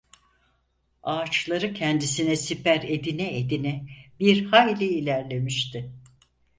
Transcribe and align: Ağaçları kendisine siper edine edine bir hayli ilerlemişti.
Ağaçları 1.03 1.73
kendisine 1.73 2.35
siper 2.35 2.83
edine 2.83 3.37
edine 3.39 3.87
bir 4.19 4.45
hayli 4.45 4.85
ilerlemişti. 4.85 5.91